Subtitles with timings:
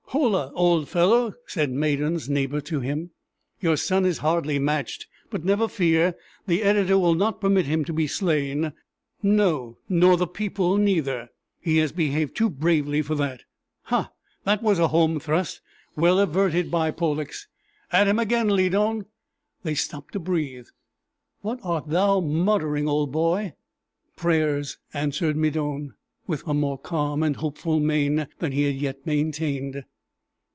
[0.11, 3.11] "Holla, old fellow!" said Medon's neighbor to him.
[3.61, 6.15] "Your son is hardly matched; but never fear,
[6.47, 8.73] the editor will not permit him to be slain
[9.23, 11.29] no, nor the people neither:
[11.61, 13.43] he has behaved too bravely for that.
[13.83, 14.11] Ha!
[14.43, 15.61] that was a home thrust!
[15.95, 17.47] well averted by Pollux!
[17.89, 19.05] At him again, Lydon!
[19.63, 20.67] they stop to breathe!
[21.39, 23.53] What art thou muttering, old boy?"
[24.17, 25.93] "Prayers!" answered Medon,
[26.27, 29.85] with a more calm and hopeful mien than he had yet maintained.